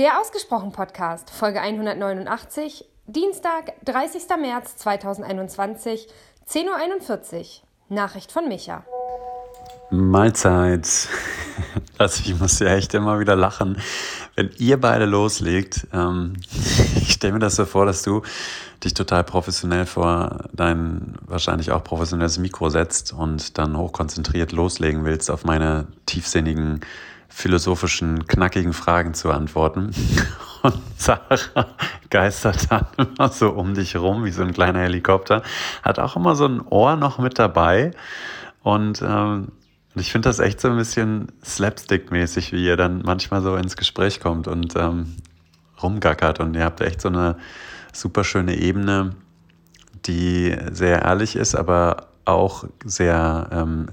[0.00, 4.22] Der Ausgesprochen Podcast, Folge 189, Dienstag, 30.
[4.40, 6.08] März 2021,
[6.48, 7.44] 10.41 Uhr.
[7.90, 8.82] Nachricht von Micha.
[9.90, 10.88] Mahlzeit.
[11.98, 13.76] Also ich muss ja echt immer wieder lachen,
[14.34, 15.86] wenn ihr beide loslegt.
[15.92, 16.32] Ähm,
[16.96, 18.22] ich stelle mir das so vor, dass du
[18.82, 25.30] dich total professionell vor dein wahrscheinlich auch professionelles Mikro setzt und dann hochkonzentriert loslegen willst,
[25.30, 26.80] auf meine tiefsinnigen,
[27.30, 29.92] philosophischen, knackigen Fragen zu antworten.
[30.62, 31.38] Und Sarah
[32.10, 35.42] geistert dann immer so um dich rum wie so ein kleiner Helikopter,
[35.82, 37.92] hat auch immer so ein Ohr noch mit dabei
[38.62, 39.52] und ähm,
[39.94, 44.20] ich finde das echt so ein bisschen slapstick-mäßig, wie ihr dann manchmal so ins Gespräch
[44.20, 45.16] kommt und ähm,
[45.82, 46.40] rumgackert.
[46.40, 47.36] Und ihr habt echt so eine
[47.92, 49.16] super schöne Ebene,
[50.06, 53.88] die sehr ehrlich ist, aber auch sehr, ähm,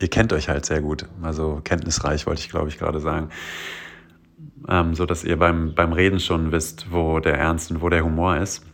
[0.00, 1.06] ihr kennt euch halt sehr gut.
[1.22, 3.30] Also kenntnisreich, wollte ich glaube ich gerade sagen.
[4.68, 8.04] Ähm, so dass ihr beim, beim Reden schon wisst, wo der Ernst und wo der
[8.04, 8.64] Humor ist.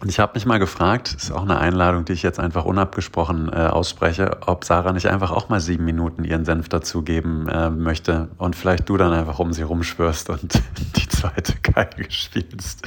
[0.00, 3.48] Und ich habe mich mal gefragt, ist auch eine Einladung, die ich jetzt einfach unabgesprochen
[3.52, 8.28] äh, ausspreche, ob Sarah nicht einfach auch mal sieben Minuten ihren Senf dazugeben äh, möchte
[8.36, 10.60] und vielleicht du dann einfach um sie rumschwörst und
[10.96, 12.84] die zweite Geige spielst.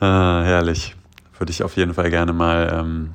[0.00, 0.96] Äh, herrlich.
[1.38, 2.72] Würde ich auf jeden Fall gerne mal.
[2.74, 3.10] Ähm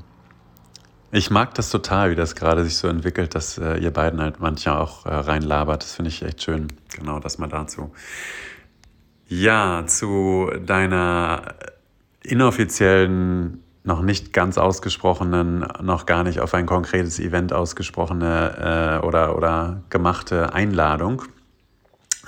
[1.12, 4.40] ich mag das total, wie das gerade sich so entwickelt, dass äh, ihr beiden halt
[4.40, 5.84] manchmal auch äh, reinlabert.
[5.84, 6.68] Das finde ich echt schön.
[6.96, 7.92] Genau, das mal dazu.
[9.28, 11.56] Ja, zu deiner
[12.24, 19.36] inoffiziellen, noch nicht ganz ausgesprochenen, noch gar nicht auf ein konkretes Event ausgesprochene äh, oder,
[19.36, 21.24] oder gemachte Einladung.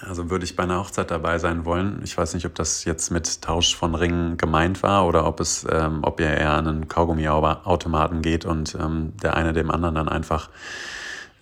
[0.07, 2.01] Also würde ich bei einer Hochzeit dabei sein wollen.
[2.03, 5.65] Ich weiß nicht, ob das jetzt mit Tausch von Ringen gemeint war oder ob es,
[5.69, 10.09] ähm, ob ihr eher an einen Kaugummi-Automaten geht und ähm, der eine dem anderen dann
[10.09, 10.49] einfach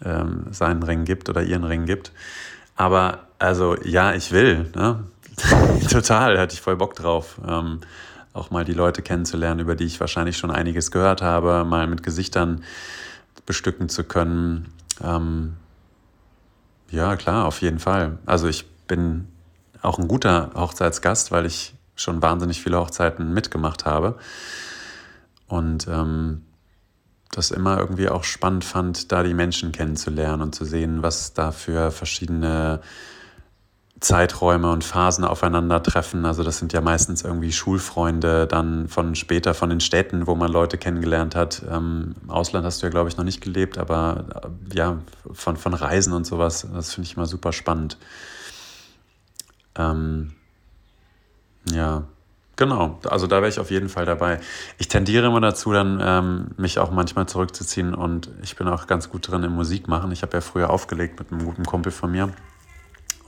[0.04, 2.12] ähm, seinen Ring gibt oder ihren Ring gibt.
[2.76, 4.70] Aber also ja, ich will.
[4.76, 5.04] Ne?
[5.90, 7.40] Total, hatte ich voll Bock drauf.
[7.48, 7.80] Ähm,
[8.34, 12.04] auch mal die Leute kennenzulernen, über die ich wahrscheinlich schon einiges gehört habe, mal mit
[12.04, 12.64] Gesichtern
[13.46, 14.72] bestücken zu können.
[15.04, 15.54] Ähm,
[16.92, 18.18] ja, klar, auf jeden Fall.
[18.26, 19.28] Also ich bin
[19.82, 24.18] auch ein guter Hochzeitsgast, weil ich schon wahnsinnig viele Hochzeiten mitgemacht habe.
[25.48, 26.46] Und ähm,
[27.32, 31.52] das immer irgendwie auch spannend fand, da die Menschen kennenzulernen und zu sehen, was da
[31.52, 32.82] für verschiedene
[34.00, 36.26] Zeiträume und Phasen aufeinandertreffen.
[36.26, 40.52] Also das sind ja meistens irgendwie Schulfreunde, dann von später von den Städten, wo man
[40.52, 41.62] Leute kennengelernt hat.
[41.70, 45.00] Ähm, Im Ausland hast du ja, glaube ich, noch nicht gelebt, aber äh, ja,
[45.34, 47.98] von, von Reisen und sowas, das finde ich immer super spannend.
[49.76, 50.32] Ähm,
[51.70, 52.04] ja,
[52.56, 53.00] genau.
[53.04, 54.40] Also da wäre ich auf jeden Fall dabei.
[54.78, 59.10] Ich tendiere immer dazu, dann ähm, mich auch manchmal zurückzuziehen und ich bin auch ganz
[59.10, 60.14] gut drin im Musik machen.
[60.14, 62.30] Ich habe ja früher aufgelegt mit einem guten Kumpel von mir.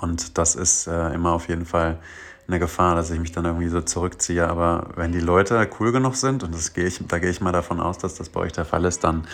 [0.01, 2.00] Und das ist äh, immer auf jeden Fall
[2.47, 4.47] eine Gefahr, dass ich mich dann irgendwie so zurückziehe.
[4.47, 7.51] Aber wenn die Leute cool genug sind, und das gehe ich, da gehe ich mal
[7.51, 9.25] davon aus, dass das bei euch der Fall ist, dann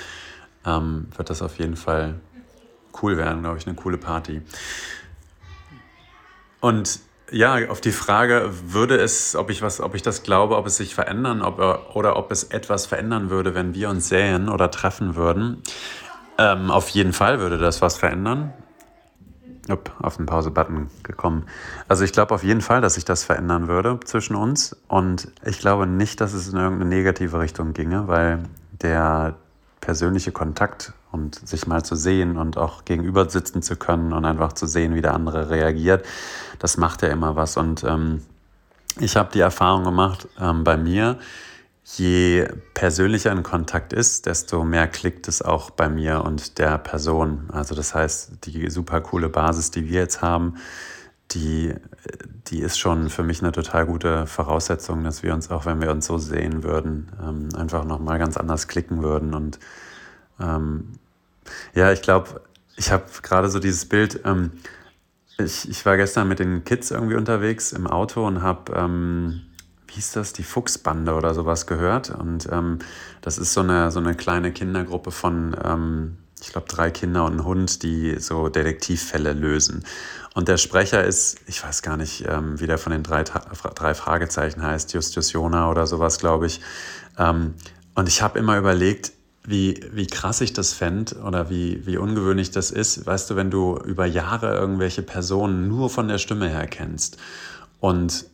[0.66, 2.16] ähm, wird das auf jeden Fall
[3.02, 4.42] cool werden, glaube ich, eine coole Party.
[6.60, 7.00] Und
[7.32, 10.78] ja, auf die Frage, würde es, ob ich was, ob ich das glaube, ob es
[10.78, 11.60] sich verändern, ob,
[11.96, 15.62] oder ob es etwas verändern würde, wenn wir uns sähen oder treffen würden.
[16.38, 18.54] Ähm, auf jeden Fall würde das was verändern.
[19.72, 21.46] Upp, auf den Pause-Button gekommen.
[21.88, 24.76] Also ich glaube auf jeden Fall, dass sich das verändern würde zwischen uns.
[24.88, 28.44] Und ich glaube nicht, dass es in irgendeine negative Richtung ginge, weil
[28.82, 29.36] der
[29.82, 34.54] persönliche Kontakt und sich mal zu sehen und auch gegenüber sitzen zu können und einfach
[34.54, 36.06] zu sehen, wie der andere reagiert,
[36.60, 37.58] das macht ja immer was.
[37.58, 38.24] Und ähm,
[39.00, 41.18] ich habe die Erfahrung gemacht ähm, bei mir,
[41.96, 47.50] je persönlicher ein Kontakt ist, desto mehr klickt es auch bei mir und der Person.
[47.52, 50.56] Also das heißt, die super coole Basis, die wir jetzt haben,
[51.32, 51.74] die,
[52.48, 55.92] die ist schon für mich eine total gute Voraussetzung, dass wir uns auch, wenn wir
[55.92, 59.34] uns so sehen würden, ähm, einfach nochmal ganz anders klicken würden.
[59.34, 59.60] Und
[60.42, 60.94] ähm,
[61.74, 62.42] ja, ich glaube,
[62.76, 64.52] ich habe gerade so dieses Bild, ähm,
[65.38, 69.47] ich, ich war gestern mit den Kids irgendwie unterwegs im Auto und habe ähm,
[69.98, 72.12] hieß das, die Fuchsbande oder sowas gehört.
[72.12, 72.80] Und ähm,
[73.22, 77.38] das ist so eine, so eine kleine Kindergruppe von, ähm, ich glaube, drei Kinder und
[77.38, 79.84] ein Hund, die so Detektivfälle lösen.
[80.36, 83.96] Und der Sprecher ist, ich weiß gar nicht, ähm, wie der von den drei, drei
[83.96, 86.62] Fragezeichen heißt, Justus Jona oder sowas, glaube ich.
[87.18, 87.56] Ähm,
[87.96, 89.14] und ich habe immer überlegt,
[89.44, 93.50] wie, wie krass ich das fände oder wie, wie ungewöhnlich das ist, weißt du, wenn
[93.50, 97.18] du über Jahre irgendwelche Personen nur von der Stimme her kennst.
[97.80, 98.26] Und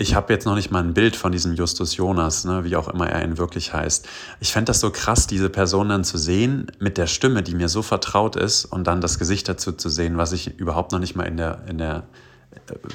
[0.00, 2.88] ich habe jetzt noch nicht mal ein Bild von diesem Justus Jonas, ne, wie auch
[2.88, 4.08] immer er ihn wirklich heißt.
[4.40, 7.68] Ich fände das so krass, diese Person dann zu sehen mit der Stimme, die mir
[7.68, 11.16] so vertraut ist und dann das Gesicht dazu zu sehen, was ich überhaupt noch nicht
[11.16, 12.04] mal in der, in der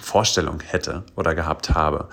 [0.01, 2.09] Vorstellung hätte oder gehabt habe.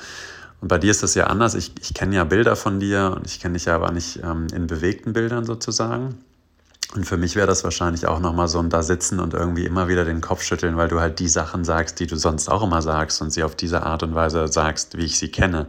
[0.61, 1.55] Und bei dir ist das ja anders.
[1.55, 4.47] Ich, ich kenne ja Bilder von dir und ich kenne dich ja aber nicht ähm,
[4.55, 6.19] in bewegten Bildern sozusagen.
[6.95, 9.89] Und für mich wäre das wahrscheinlich auch nochmal so ein da sitzen und irgendwie immer
[9.89, 12.83] wieder den Kopf schütteln, weil du halt die Sachen sagst, die du sonst auch immer
[12.83, 15.69] sagst und sie auf diese Art und Weise sagst, wie ich sie kenne.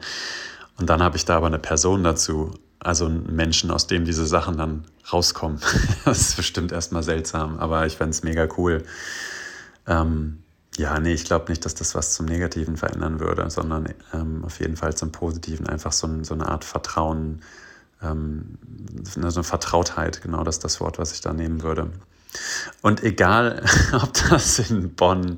[0.77, 4.25] Und dann habe ich da aber eine Person dazu, also einen Menschen, aus dem diese
[4.25, 4.83] Sachen dann
[5.13, 5.61] rauskommen.
[6.05, 8.83] das ist bestimmt erstmal seltsam, aber ich fände es mega cool.
[9.87, 10.43] Ähm,
[10.75, 14.59] ja, nee, ich glaube nicht, dass das was zum Negativen verändern würde, sondern ähm, auf
[14.59, 15.67] jeden Fall zum Positiven.
[15.67, 17.41] Einfach so, so eine Art Vertrauen,
[18.03, 18.57] ähm,
[19.03, 21.91] so eine Vertrautheit, genau das ist das Wort, was ich da nehmen würde.
[22.81, 23.63] Und egal,
[23.93, 25.37] ob das in Bonn,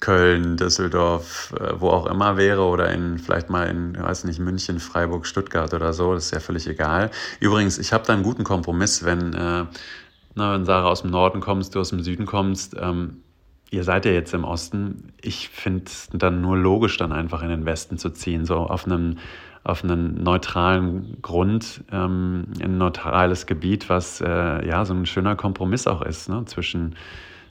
[0.00, 4.80] Köln, Düsseldorf, äh, wo auch immer wäre oder in vielleicht mal in, weiß nicht, München,
[4.80, 7.10] Freiburg, Stuttgart oder so, das ist ja völlig egal.
[7.38, 9.66] Übrigens, ich habe da einen guten Kompromiss, wenn, äh,
[10.34, 12.74] na, wenn Sarah aus dem Norden kommst, du aus dem Süden kommst.
[12.80, 13.22] Ähm,
[13.70, 15.12] ihr seid ja jetzt im Osten.
[15.20, 18.86] Ich finde es dann nur logisch, dann einfach in den Westen zu ziehen, so auf
[18.86, 19.18] einem,
[19.62, 25.86] auf einen neutralen Grund, ähm, ein neutrales Gebiet, was äh, ja so ein schöner Kompromiss
[25.86, 26.44] auch ist ne?
[26.46, 26.96] zwischen,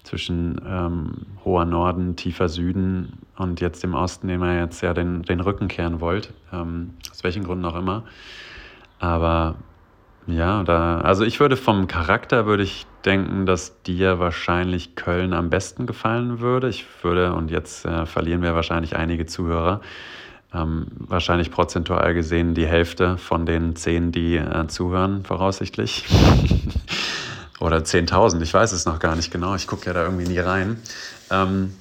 [0.04, 5.22] zwischen ähm, hoher Norden, tiefer Süden und jetzt im Osten, dem ihr jetzt ja den,
[5.22, 8.04] den Rücken kehren wollt, ähm, aus welchen Gründen auch immer.
[9.00, 9.56] Aber
[10.26, 15.50] ja, da, also ich würde vom Charakter würde ich denken, dass dir wahrscheinlich Köln am
[15.50, 16.70] besten gefallen würde.
[16.70, 19.82] Ich würde, und jetzt äh, verlieren wir wahrscheinlich einige Zuhörer,
[20.54, 26.06] ähm, wahrscheinlich prozentual gesehen die Hälfte von den zehn, die äh, zuhören, voraussichtlich.
[27.60, 29.54] Oder 10.000, ich weiß es noch gar nicht genau.
[29.56, 30.82] Ich gucke ja da irgendwie nie rein.
[31.30, 31.74] Ähm,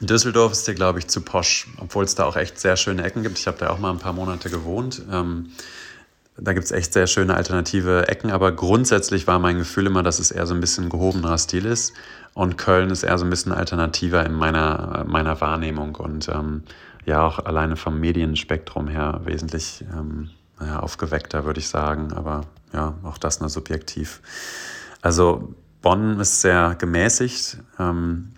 [0.00, 3.22] Düsseldorf ist dir, glaube ich, zu posch, obwohl es da auch echt sehr schöne Ecken
[3.22, 3.38] gibt.
[3.38, 5.02] Ich habe da auch mal ein paar Monate gewohnt.
[5.10, 5.50] Ähm,
[6.36, 10.18] da gibt es echt sehr schöne alternative Ecken, aber grundsätzlich war mein Gefühl immer, dass
[10.18, 11.92] es eher so ein bisschen gehobenerer Stil ist.
[12.34, 16.64] Und Köln ist eher so ein bisschen alternativer in meiner, meiner Wahrnehmung und ähm,
[17.06, 22.12] ja auch alleine vom Medienspektrum her wesentlich ähm, naja, aufgeweckter, würde ich sagen.
[22.12, 22.42] Aber
[22.72, 24.20] ja, auch das nur subjektiv.
[25.02, 27.58] Also Bonn ist sehr gemäßigt.
[27.78, 28.32] Ähm,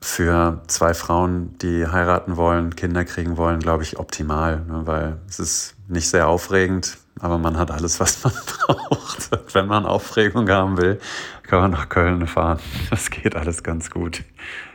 [0.00, 5.40] für zwei Frauen, die heiraten wollen, Kinder kriegen wollen, glaube ich, optimal, ne, weil es
[5.40, 9.30] ist nicht sehr aufregend, aber man hat alles, was man braucht.
[9.54, 11.00] Wenn man Aufregung haben will,
[11.42, 12.60] kann man nach Köln fahren.
[12.90, 14.22] Das geht alles ganz gut.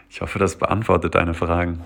[0.09, 1.85] Ich hoffe, das beantwortet deine Fragen.